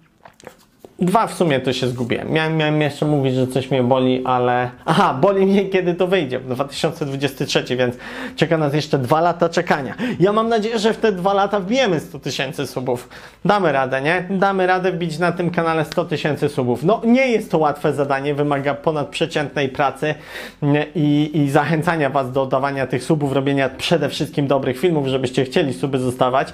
Dwa 1.00 1.28
w 1.28 1.34
sumie 1.34 1.60
to 1.60 1.74
się 1.74 1.88
zgubiłem. 1.88 2.32
Miałem, 2.32 2.58
miałem 2.58 2.82
jeszcze 2.82 3.06
mówić, 3.06 3.36
że 3.36 3.48
coś 3.48 3.72
mnie 3.72 3.84
boli, 3.84 4.26
ale. 4.26 4.72
Aha, 4.86 5.18
boli 5.22 5.46
mnie 5.46 5.66
kiedy 5.66 5.94
to 5.94 6.08
wyjdzie. 6.08 6.40
2023, 6.40 7.76
więc 7.76 7.96
czeka 8.36 8.58
nas 8.58 8.74
jeszcze 8.74 8.98
dwa 8.98 9.22
lata 9.22 9.50
czekania. 9.50 9.96
Ja 10.20 10.34
mam 10.34 10.50
nadzieję, 10.50 10.80
że 10.80 10.94
w 10.94 10.98
te 10.98 11.12
dwa 11.12 11.34
lata 11.34 11.60
wbijemy 11.60 12.00
100 12.00 12.20
tysięcy 12.20 12.68
subów. 12.68 13.10
Damy 13.46 13.72
radę, 13.72 14.02
nie? 14.02 14.28
Damy 14.30 14.68
radę 14.68 14.92
wbić 14.92 15.20
na 15.20 15.32
tym 15.32 15.50
kanale 15.50 15.86
100 15.86 16.06
tysięcy 16.06 16.50
subów. 16.50 16.84
No, 16.84 17.02
nie 17.06 17.28
jest 17.28 17.52
to 17.52 17.58
łatwe 17.58 17.94
zadanie, 17.94 18.36
wymaga 18.36 18.74
ponadprzeciętnej 18.74 19.70
pracy 19.70 20.16
i, 20.96 21.32
i 21.34 21.50
zachęcania 21.50 22.10
Was 22.10 22.32
do 22.32 22.46
dawania 22.46 22.88
tych 22.88 23.04
subów, 23.04 23.34
robienia 23.34 23.70
przede 23.70 24.10
wszystkim 24.10 24.48
dobrych 24.48 24.80
filmów, 24.80 25.08
żebyście 25.08 25.46
chcieli 25.46 25.74
suby 25.74 26.00
zostawać. 26.00 26.54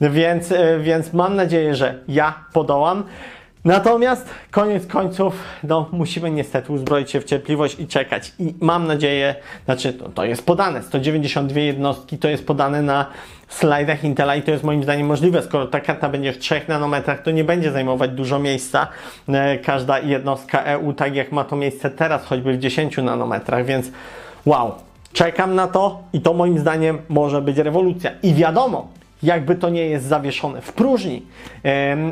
Więc, 0.00 0.52
e, 0.52 0.78
więc 0.78 1.12
mam 1.12 1.36
nadzieję, 1.36 1.74
że 1.74 1.98
ja 2.08 2.34
podołam. 2.52 3.04
Natomiast 3.64 4.28
koniec 4.50 4.86
końców, 4.86 5.34
no 5.64 5.88
musimy 5.92 6.30
niestety 6.30 6.72
uzbroić 6.72 7.10
się 7.10 7.20
w 7.20 7.24
cierpliwość 7.24 7.80
i 7.80 7.86
czekać. 7.86 8.32
I 8.38 8.54
mam 8.60 8.86
nadzieję, 8.86 9.34
znaczy 9.64 9.92
to, 9.92 10.08
to 10.08 10.24
jest 10.24 10.46
podane, 10.46 10.82
192 10.82 11.60
jednostki 11.60 12.18
to 12.18 12.28
jest 12.28 12.46
podane 12.46 12.82
na 12.82 13.06
slajdach 13.48 14.04
Intela 14.04 14.36
i 14.36 14.42
to 14.42 14.50
jest 14.50 14.64
moim 14.64 14.82
zdaniem 14.82 15.06
możliwe. 15.06 15.42
Skoro 15.42 15.66
ta 15.66 15.80
karta 15.80 16.08
będzie 16.08 16.32
w 16.32 16.38
3 16.38 16.60
nanometrach, 16.68 17.22
to 17.22 17.30
nie 17.30 17.44
będzie 17.44 17.72
zajmować 17.72 18.10
dużo 18.10 18.38
miejsca 18.38 18.86
e, 19.28 19.58
każda 19.58 19.98
jednostka 19.98 20.62
EU, 20.62 20.92
tak 20.92 21.14
jak 21.14 21.32
ma 21.32 21.44
to 21.44 21.56
miejsce 21.56 21.90
teraz, 21.90 22.24
choćby 22.24 22.52
w 22.52 22.58
10 22.58 22.96
nanometrach, 22.96 23.64
więc 23.64 23.90
wow. 24.46 24.74
Czekam 25.12 25.54
na 25.54 25.66
to 25.66 26.02
i 26.12 26.20
to 26.20 26.34
moim 26.34 26.58
zdaniem 26.58 26.98
może 27.08 27.42
być 27.42 27.58
rewolucja. 27.58 28.10
I 28.22 28.34
wiadomo, 28.34 28.88
jakby 29.22 29.54
to 29.54 29.70
nie 29.70 29.86
jest 29.86 30.06
zawieszone 30.06 30.60
w 30.60 30.72
próżni. 30.72 31.22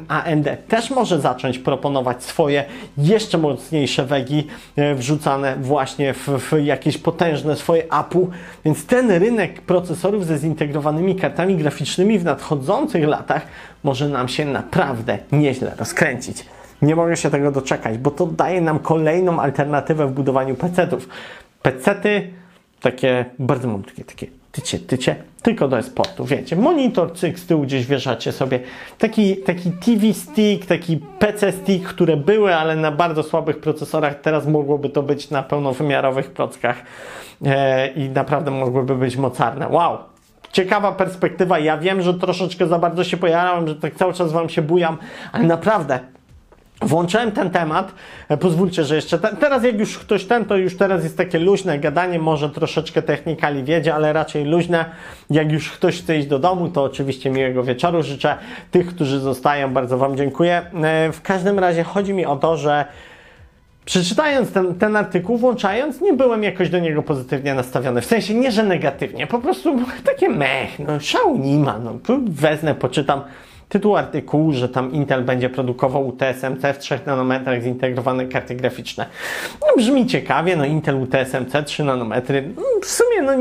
AMD 0.09 0.49
też 0.69 0.91
może 0.91 1.21
zacząć 1.21 1.59
proponować 1.59 2.25
swoje 2.25 2.65
jeszcze 2.99 3.39
mocniejsze 3.39 4.07
wegi 4.07 4.47
e, 4.77 4.95
wrzucane 4.95 5.57
właśnie 5.57 6.15
w, 6.15 6.29
w 6.29 6.65
jakieś 6.65 6.99
potężne 6.99 7.57
swoje 7.57 7.93
APU, 7.93 8.31
więc 8.65 8.87
ten 8.87 9.11
rynek 9.11 9.61
procesorów 9.61 10.27
ze 10.27 10.39
zintegrowanymi 10.39 11.17
kartami 11.17 11.57
graficznymi 11.57 12.19
w 12.19 12.25
nadchodzących 12.25 13.05
latach 13.05 13.43
może 13.85 14.09
nam 14.09 14.29
się 14.29 14.45
naprawdę 14.45 15.19
nieźle 15.33 15.73
rozkręcić. 15.79 16.47
Nie 16.83 16.97
mogę 16.97 17.17
się 17.17 17.31
tego 17.31 17.53
doczekać, 17.53 17.99
bo 17.99 18.11
to 18.11 18.27
daje 18.27 18.61
nam 18.61 18.79
kolejną 18.79 19.41
alternatywę 19.41 20.07
w 20.07 20.13
budowaniu 20.13 20.55
PC-ów. 20.55 21.09
PC-ty 21.63 22.31
takie 22.81 23.25
bardzo 23.39 23.69
mam 23.69 23.83
takie, 23.83 24.05
takie 24.05 24.40
tycie, 24.53 24.79
tycie, 24.79 25.17
tylko 25.43 25.69
do 25.69 25.79
esportu, 25.79 26.25
wiecie. 26.25 26.57
Monitor, 26.57 27.13
cyk, 27.13 27.39
z 27.39 27.47
tyłu 27.47 27.63
gdzieś 27.63 27.87
wieszacie 27.87 28.33
sobie. 28.33 28.61
Taki, 28.99 29.37
taki 29.37 29.73
TV 29.73 30.15
stick, 30.15 30.67
taki 30.67 30.97
PC 31.19 31.53
stick, 31.53 31.89
które 31.89 32.17
były, 32.17 32.55
ale 32.55 32.77
na 32.77 32.93
bardzo 32.93 33.23
słabych 33.23 33.61
procesorach, 33.61 34.21
teraz 34.21 34.47
mogłoby 34.47 34.89
to 34.89 35.03
być 35.03 35.31
na 35.31 35.43
pełnowymiarowych 35.43 36.31
prockach 36.31 36.77
e, 37.45 37.89
i 37.89 38.09
naprawdę 38.09 38.51
mogłyby 38.51 38.95
być 38.95 39.17
mocarne. 39.17 39.69
Wow! 39.69 39.99
Ciekawa 40.53 40.93
perspektywa. 40.93 41.59
Ja 41.59 41.79
wiem, 41.79 42.03
że 42.03 42.15
troszeczkę 42.15 42.67
za 42.67 42.79
bardzo 42.79 43.05
się 43.05 43.17
pojarałem, 43.17 43.69
że 43.69 43.77
tak 43.77 43.95
cały 43.95 44.13
czas 44.13 44.33
Wam 44.33 44.49
się 44.49 44.63
bujam, 44.63 44.99
ale 45.33 45.45
naprawdę 45.45 46.01
Włączyłem 46.83 47.33
ten 47.33 47.51
temat, 47.51 47.95
e, 48.29 48.37
pozwólcie, 48.37 48.85
że 48.85 48.97
jeszcze 48.97 49.19
ten, 49.19 49.37
teraz 49.37 49.65
jak 49.65 49.79
już 49.79 49.99
ktoś 49.99 50.25
ten, 50.25 50.45
to 50.45 50.57
już 50.57 50.77
teraz 50.77 51.05
jest 51.05 51.17
takie 51.17 51.39
luźne 51.39 51.79
gadanie, 51.79 52.19
może 52.19 52.51
troszeczkę 52.51 53.03
technikali 53.03 53.65
wiedzie, 53.65 53.95
ale 53.95 54.13
raczej 54.13 54.45
luźne. 54.45 54.85
Jak 55.31 55.53
już 55.53 55.71
ktoś 55.71 56.03
chce 56.03 56.19
iść 56.19 56.29
do 56.29 56.39
domu, 56.39 56.69
to 56.69 56.83
oczywiście 56.85 57.31
miłego 57.31 57.63
wieczoru 57.65 58.03
życzę. 58.03 58.37
Tych, 58.71 58.87
którzy 58.87 59.19
zostają, 59.19 59.73
bardzo 59.73 59.99
Wam 59.99 60.17
dziękuję. 60.17 60.63
E, 60.83 61.13
w 61.13 61.23
każdym 61.23 61.59
razie 61.59 61.85
chodzi 61.85 62.13
mi 62.13 62.27
o 62.27 62.37
to, 62.37 62.57
że 62.57 62.85
Przeczytając 63.85 64.53
ten, 64.53 64.75
ten 64.75 64.97
artykuł, 64.97 65.39
włączając, 65.39 66.01
nie 66.01 66.13
byłem 66.13 66.43
jakoś 66.43 66.71
do 66.71 66.79
niego 66.79 67.03
pozytywnie 67.03 67.55
nastawiony. 67.55 68.01
W 68.01 68.05
sensie 68.05 68.35
nie, 68.35 68.53
że 68.53 68.63
negatywnie, 68.63 69.27
po 69.27 69.39
prostu 69.39 69.79
takie 70.05 70.29
mech, 70.29 70.79
no 70.79 71.01
szału 71.01 71.39
nie 71.39 71.59
ma, 71.59 71.79
no 71.79 71.99
wezmę, 72.29 72.75
poczytam 72.75 73.21
tytuł 73.71 73.97
artykułu, 73.97 74.53
że 74.53 74.69
tam 74.69 74.93
Intel 74.93 75.25
będzie 75.25 75.51
produkował 75.51 76.09
UTSMC 76.09 76.63
w 76.75 76.79
3 76.79 77.01
nanometrach 77.07 77.63
zintegrowane 77.63 78.27
karty 78.27 78.55
graficzne. 78.55 79.07
No, 79.61 79.67
brzmi 79.77 80.07
ciekawie, 80.07 80.57
no 80.57 80.65
Intel 80.65 80.97
UTSMC 80.97 81.65
3 81.67 81.85
nanometry, 81.85 82.53
no, 82.57 82.63
w 82.83 82.87
sumie 82.87 83.23
no 83.23 83.33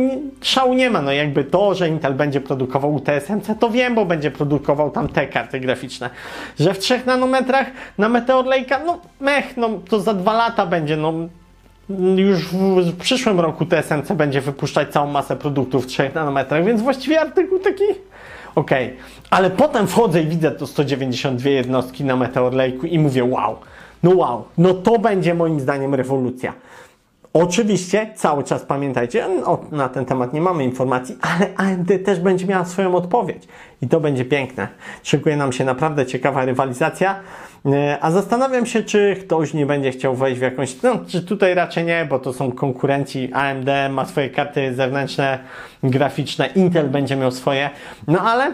szału 0.42 0.74
nie 0.74 0.90
ma, 0.90 1.02
no 1.02 1.12
jakby 1.12 1.44
to, 1.44 1.76
że 1.76 1.90
Intel 1.90 2.14
będzie 2.14 2.42
produkował 2.42 2.96
UTSMC, 2.96 3.60
to 3.60 3.70
wiem, 3.70 3.96
bo 3.96 4.06
będzie 4.06 4.32
produkował 4.32 4.92
tam 4.92 5.08
te 5.08 5.28
karty 5.28 5.60
graficzne. 5.60 6.10
Że 6.60 6.74
w 6.74 6.80
3 6.80 7.02
nanometrach 7.06 7.68
na 7.98 8.10
Meteor 8.10 8.46
Lake'a, 8.46 8.86
no 8.86 9.00
mech, 9.20 9.58
no 9.58 9.70
to 9.90 10.00
za 10.00 10.14
dwa 10.14 10.34
lata 10.34 10.66
będzie, 10.66 10.98
no 10.98 11.14
już 12.16 12.48
w, 12.48 12.98
przyszłym 12.98 13.40
roku 13.40 13.66
TSMC 13.66 14.12
będzie 14.12 14.42
wypuszczać 14.42 14.90
całą 14.90 15.12
masę 15.12 15.36
produktów 15.36 15.84
w 15.84 15.88
3 15.88 16.12
nanometrach, 16.16 16.66
więc 16.66 16.82
właściwie 16.82 17.22
artykuł 17.22 17.60
taki 17.60 17.84
ok. 18.60 18.72
Ale 19.30 19.50
potem 19.50 19.88
wchodzę 19.88 20.22
i 20.22 20.28
widzę 20.28 20.52
to 20.52 20.68
192 20.68 21.50
jednostki 21.50 22.04
na 22.04 22.16
Meteor 22.16 22.54
Lake'u 22.54 22.86
i 22.86 23.00
mówię 23.00 23.24
wow, 23.24 23.56
no 24.04 24.12
wow, 24.16 24.44
no 24.58 24.74
to 24.74 25.00
będzie 25.00 25.34
moim 25.34 25.60
zdaniem 25.60 25.96
rewolucja. 25.96 26.54
Oczywiście 27.34 28.10
cały 28.16 28.44
czas 28.44 28.64
pamiętajcie, 28.64 29.26
o, 29.46 29.66
na 29.72 29.90
ten 29.90 30.06
temat 30.06 30.34
nie 30.34 30.42
mamy 30.42 30.64
informacji, 30.64 31.18
ale 31.22 31.48
AMD 31.56 31.92
też 32.06 32.20
będzie 32.20 32.46
miała 32.46 32.66
swoją 32.66 32.96
odpowiedź. 32.96 33.48
I 33.82 33.88
to 33.88 34.00
będzie 34.00 34.26
piękne. 34.26 34.68
Szykuje 35.04 35.38
nam 35.38 35.52
się 35.52 35.66
naprawdę 35.66 36.06
ciekawa 36.06 36.46
rywalizacja, 36.46 37.20
e, 37.66 37.98
a 38.02 38.12
zastanawiam 38.12 38.66
się, 38.66 38.84
czy 38.84 39.16
ktoś 39.22 39.54
nie 39.54 39.66
będzie 39.66 39.92
chciał 39.92 40.16
wejść 40.16 40.40
w 40.40 40.44
jakąś, 40.44 40.82
no, 40.82 41.00
czy 41.08 41.24
tutaj 41.24 41.54
raczej 41.54 41.86
nie, 41.86 42.08
bo 42.10 42.20
to 42.20 42.34
są 42.34 42.52
konkurenci, 42.52 43.30
AMD 43.34 43.70
ma 43.90 44.06
swoje 44.06 44.30
karty 44.30 44.76
zewnętrzne, 44.76 45.40
graficzne, 45.84 46.48
Intel 46.48 46.90
będzie 46.90 47.16
miał 47.16 47.32
swoje, 47.32 47.70
no 48.08 48.20
ale 48.20 48.54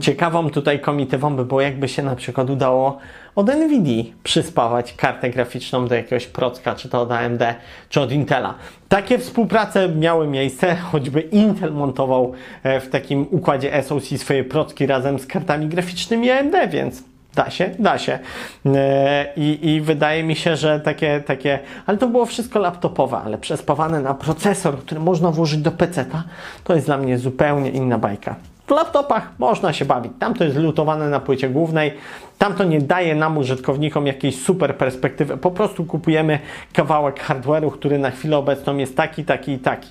ciekawą 0.00 0.50
tutaj 0.50 0.80
komitywą 0.80 1.36
by 1.36 1.44
było, 1.44 1.60
jakby 1.60 1.88
się 1.88 2.02
na 2.02 2.16
przykład 2.16 2.50
udało 2.50 2.98
od 3.36 3.46
NVIDIA 3.46 4.04
przyspawać 4.22 4.94
kartę 4.94 5.30
graficzną 5.30 5.88
do 5.88 5.94
jakiegoś 5.94 6.26
procka, 6.26 6.74
czy 6.74 6.88
to 6.88 7.02
od 7.02 7.12
AMD, 7.12 7.42
czy 7.88 8.00
od 8.00 8.12
Intela. 8.12 8.54
Takie 8.88 9.18
współprace 9.18 9.88
miały 9.88 10.26
miejsce, 10.26 10.76
choćby 10.90 11.20
Intel 11.20 11.72
montował 11.72 12.32
e, 12.62 12.80
w 12.80 12.90
takim 12.90 13.26
układzie 13.30 13.82
SoC 13.82 14.04
swoje 14.20 14.44
procki 14.44 14.86
razem 14.86 15.18
z 15.18 15.26
kartami 15.26 15.66
graficznymi 15.66 16.30
AMD, 16.30 16.54
więc 16.70 17.02
Da 17.34 17.50
się, 17.50 17.70
da 17.78 17.98
się. 17.98 18.18
E, 18.66 19.32
I, 19.36 19.68
I 19.68 19.80
wydaje 19.80 20.24
mi 20.24 20.36
się, 20.36 20.56
że 20.56 20.80
takie, 20.80 21.20
takie, 21.20 21.58
ale 21.86 21.98
to 21.98 22.08
było 22.08 22.26
wszystko 22.26 22.58
laptopowe, 22.58 23.16
ale 23.16 23.38
przespawane 23.38 24.00
na 24.00 24.14
procesor, 24.14 24.78
który 24.78 25.00
można 25.00 25.30
włożyć 25.30 25.60
do 25.60 25.70
PC-ta, 25.70 26.24
to 26.64 26.74
jest 26.74 26.86
dla 26.86 26.98
mnie 26.98 27.18
zupełnie 27.18 27.70
inna 27.70 27.98
bajka. 27.98 28.36
Laptopach 28.72 29.30
można 29.38 29.72
się 29.72 29.84
bawić. 29.84 30.12
Tam 30.18 30.34
to 30.34 30.44
jest 30.44 30.56
lutowane 30.56 31.08
na 31.08 31.20
płycie 31.20 31.48
głównej. 31.48 31.92
Tam 32.38 32.54
to 32.54 32.64
nie 32.64 32.80
daje 32.80 33.14
nam 33.14 33.38
użytkownikom 33.38 34.06
jakiejś 34.06 34.42
super 34.42 34.76
perspektywy. 34.76 35.36
Po 35.36 35.50
prostu 35.50 35.84
kupujemy 35.84 36.38
kawałek 36.72 37.20
hardware'u, 37.20 37.70
który 37.70 37.98
na 37.98 38.10
chwilę 38.10 38.38
obecną 38.38 38.76
jest 38.76 38.96
taki, 38.96 39.24
taki 39.24 39.52
i 39.52 39.58
taki. 39.58 39.88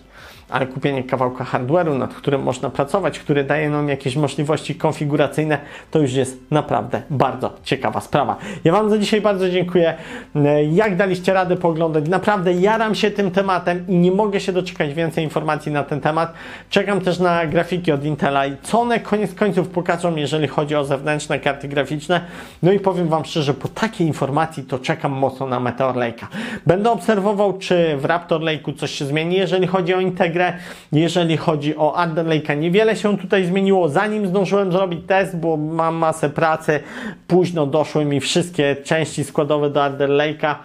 Ale 0.52 0.68
kupienie 0.68 1.04
kawałka 1.04 1.44
hardware'u, 1.44 1.98
nad 1.98 2.14
którym 2.14 2.44
można 2.44 2.70
pracować, 2.70 3.20
który 3.20 3.44
daje 3.44 3.70
nam 3.70 3.90
jakieś 3.90 4.16
możliwości 4.16 4.76
konfiguracyjne, 4.76 5.58
to 5.92 6.00
już 6.00 6.14
jest 6.14 6.52
naprawdę 6.52 7.02
bardzo 7.10 7.54
ciekawa 7.64 8.02
sprawa. 8.02 8.36
Ja 8.64 8.72
Wam 8.72 8.90
za 8.90 8.98
dzisiaj 8.98 9.22
bardzo 9.22 9.50
dziękuję. 9.50 9.94
E, 10.36 10.64
Jak 10.64 10.96
daliście 10.96 11.34
radę 11.34 11.56
pooglądać? 11.56 12.08
Naprawdę 12.08 12.54
jaram 12.54 12.96
się 12.96 13.12
tym 13.12 13.32
tematem 13.32 13.86
i 13.88 13.98
nie 13.98 14.12
mogę 14.12 14.40
się 14.40 14.52
doczekać 14.54 14.94
więcej 14.94 15.24
informacji 15.24 15.72
na 15.72 15.84
ten 15.84 16.02
temat. 16.02 16.34
Czekam 16.70 17.02
też 17.02 17.20
na 17.20 17.46
grafiki 17.46 17.92
od 17.92 18.06
Intela 18.06 18.46
i 18.46 18.58
co 18.64 18.82
one 18.82 19.00
koniec 19.00 19.34
końców 19.36 19.68
pokażą, 19.68 20.16
jeżeli 20.16 20.48
chodzi 20.48 20.76
o 20.76 20.86
zewnętrzne 20.86 21.40
karty 21.40 21.68
graficzne. 21.68 22.22
No 22.64 22.72
i 22.72 22.80
powiem 22.80 23.08
Wam 23.08 23.26
szczerze, 23.26 23.54
po 23.54 23.68
takiej 23.68 24.08
informacji 24.08 24.64
to 24.64 24.80
czekam 24.80 25.12
mocno 25.12 25.48
na 25.48 25.60
Meteor 25.60 25.96
Lake'a. 25.96 26.26
Będę 26.66 26.92
obserwował, 26.92 27.58
czy 27.58 27.98
w 27.98 28.06
Raptor 28.06 28.42
Lake'u 28.42 28.78
coś 28.78 28.92
się 28.92 29.06
zmieni, 29.06 29.36
jeżeli 29.36 29.68
chodzi 29.68 29.94
o 29.94 30.00
integrę, 30.42 30.54
jeżeli 30.92 31.38
chodzi 31.38 31.78
o 31.78 31.96
Alder 31.96 32.26
Lake'a. 32.26 32.58
Niewiele 32.58 32.96
się 32.96 33.18
tutaj 33.18 33.46
zmieniło, 33.46 33.90
zanim 33.90 34.28
zdążyłem 34.28 34.72
zrobić 34.72 35.00
test, 35.08 35.38
bo 35.38 35.58
mam 35.58 35.96
masę 35.96 36.30
pracy. 36.30 36.80
Późno 37.28 37.66
doszły 37.66 38.06
mi 38.06 38.20
wszystkie 38.20 38.76
części 38.84 39.24
składowe 39.24 39.70
do 39.70 39.84
Alder 39.84 40.10
Lake'a. 40.10 40.56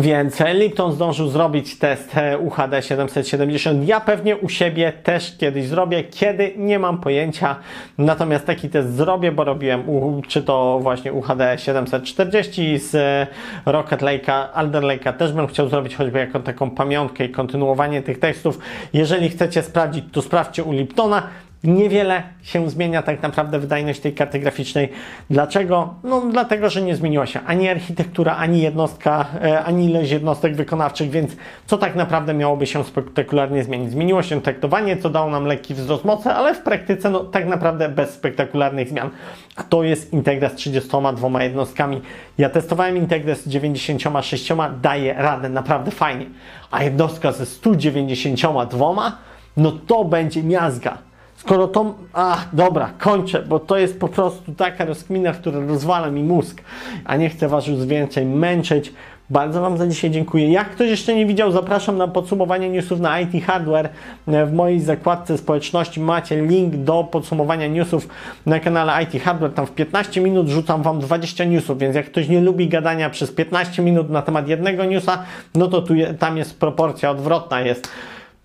Więc 0.00 0.42
Lipton 0.54 0.92
zdążył 0.92 1.28
zrobić 1.28 1.78
test 1.78 2.14
UHD 2.40 2.82
770. 2.82 3.88
Ja 3.88 4.00
pewnie 4.00 4.36
u 4.36 4.48
siebie 4.48 4.92
też 4.92 5.36
kiedyś 5.38 5.66
zrobię, 5.66 6.04
kiedy 6.04 6.52
nie 6.56 6.78
mam 6.78 7.00
pojęcia. 7.00 7.56
Natomiast 7.98 8.46
taki 8.46 8.68
test 8.68 8.96
zrobię, 8.96 9.32
bo 9.32 9.44
robiłem 9.44 9.88
u, 9.88 10.22
czy 10.28 10.42
to 10.42 10.78
właśnie 10.82 11.12
UHD 11.12 11.58
740 11.58 12.78
z 12.78 12.94
e, 12.94 13.26
Rocket 13.66 14.00
Lake'a, 14.00 14.46
Alder 14.54 14.82
Lake'a 14.82 15.12
też 15.12 15.32
bym 15.32 15.46
chciał 15.46 15.68
zrobić 15.68 15.96
choćby 15.96 16.18
jako 16.18 16.40
taką 16.40 16.70
pamiątkę 16.70 17.24
i 17.24 17.28
kontynuowanie 17.28 18.02
tych 18.02 18.18
testów. 18.18 18.58
Jeżeli 18.92 19.28
chcecie 19.28 19.62
sprawdzić, 19.62 20.04
to 20.12 20.22
sprawdźcie 20.22 20.64
u 20.64 20.72
Liptona. 20.72 21.22
Niewiele 21.66 22.22
się 22.42 22.70
zmienia 22.70 23.02
tak 23.02 23.22
naprawdę 23.22 23.58
wydajność 23.58 24.00
tej 24.00 24.14
karty 24.14 24.38
graficznej. 24.38 24.88
Dlaczego? 25.30 25.94
No 26.04 26.20
dlatego, 26.20 26.70
że 26.70 26.82
nie 26.82 26.96
zmieniła 26.96 27.26
się 27.26 27.40
ani 27.46 27.68
architektura, 27.68 28.36
ani 28.36 28.60
jednostka, 28.60 29.26
e, 29.42 29.64
ani 29.64 29.90
ilość 29.90 30.10
jednostek 30.10 30.56
wykonawczych, 30.56 31.10
więc 31.10 31.36
co 31.66 31.78
tak 31.78 31.94
naprawdę 31.94 32.34
miałoby 32.34 32.66
się 32.66 32.84
spektakularnie 32.84 33.64
zmienić? 33.64 33.90
Zmieniło 33.90 34.22
się 34.22 34.42
traktowanie, 34.42 34.96
co 34.96 35.10
dało 35.10 35.30
nam 35.30 35.44
lekki 35.44 35.74
wzrost 35.74 36.04
mocy, 36.04 36.30
ale 36.30 36.54
w 36.54 36.62
praktyce 36.62 37.10
no 37.10 37.24
tak 37.24 37.46
naprawdę 37.46 37.88
bez 37.88 38.10
spektakularnych 38.10 38.88
zmian. 38.88 39.10
A 39.56 39.62
to 39.62 39.82
jest 39.82 40.12
Integra 40.12 40.48
z 40.48 40.54
32 40.54 41.42
jednostkami. 41.42 42.00
Ja 42.38 42.50
testowałem 42.50 42.96
Integrę 42.96 43.34
z 43.34 43.48
96, 43.48 44.52
daje 44.82 45.14
radę 45.14 45.48
naprawdę 45.48 45.90
fajnie. 45.90 46.26
A 46.70 46.82
jednostka 46.82 47.32
ze 47.32 47.46
192, 47.46 49.18
no 49.56 49.72
to 49.72 50.04
będzie 50.04 50.42
miazga. 50.42 50.98
Skoro 51.36 51.68
to. 51.68 51.94
A, 52.12 52.36
dobra, 52.52 52.90
kończę, 52.98 53.42
bo 53.42 53.58
to 53.58 53.78
jest 53.78 54.00
po 54.00 54.08
prostu 54.08 54.54
taka 54.54 54.84
rozkmina, 54.84 55.32
która 55.32 55.60
rozwala 55.60 56.10
mi 56.10 56.22
mózg, 56.22 56.62
a 57.04 57.16
nie 57.16 57.28
chcę 57.28 57.48
Was 57.48 57.66
już 57.66 57.86
więcej 57.86 58.26
męczyć. 58.26 58.92
Bardzo 59.30 59.60
Wam 59.60 59.78
za 59.78 59.86
dzisiaj 59.86 60.10
dziękuję. 60.10 60.52
Jak 60.52 60.70
ktoś 60.70 60.88
jeszcze 60.88 61.14
nie 61.14 61.26
widział, 61.26 61.52
zapraszam 61.52 61.98
na 61.98 62.08
podsumowanie 62.08 62.68
newsów 62.68 63.00
na 63.00 63.20
IT 63.20 63.44
Hardware. 63.44 63.88
W 64.26 64.52
mojej 64.52 64.80
zakładce 64.80 65.38
społeczności 65.38 66.00
macie 66.00 66.46
link 66.46 66.76
do 66.76 67.04
podsumowania 67.04 67.66
newsów 67.66 68.08
na 68.46 68.60
kanale 68.60 69.02
IT 69.02 69.22
Hardware. 69.22 69.52
Tam 69.52 69.66
w 69.66 69.70
15 69.70 70.20
minut 70.20 70.48
rzucam 70.48 70.82
Wam 70.82 71.00
20 71.00 71.44
newsów, 71.44 71.78
więc 71.78 71.96
jak 71.96 72.06
ktoś 72.06 72.28
nie 72.28 72.40
lubi 72.40 72.68
gadania 72.68 73.10
przez 73.10 73.32
15 73.32 73.82
minut 73.82 74.10
na 74.10 74.22
temat 74.22 74.48
jednego 74.48 74.84
newsa, 74.84 75.22
no 75.54 75.68
to 75.68 75.82
tu, 75.82 75.94
tam 76.18 76.36
jest 76.36 76.60
proporcja 76.60 77.10
odwrotna, 77.10 77.60
jest 77.60 77.88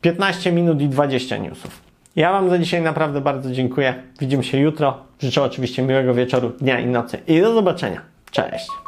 15 0.01 0.51
minut 0.51 0.81
i 0.81 0.89
20 0.89 1.37
newsów. 1.37 1.90
Ja 2.15 2.31
Wam 2.31 2.49
za 2.49 2.57
dzisiaj 2.57 2.81
naprawdę 2.81 3.21
bardzo 3.21 3.51
dziękuję. 3.51 3.93
Widzimy 4.19 4.43
się 4.43 4.57
jutro. 4.57 4.97
Życzę 5.19 5.43
oczywiście 5.43 5.83
miłego 5.83 6.13
wieczoru, 6.13 6.49
dnia 6.49 6.79
i 6.79 6.85
nocy. 6.85 7.17
I 7.27 7.41
do 7.41 7.53
zobaczenia. 7.53 8.01
Cześć. 8.31 8.80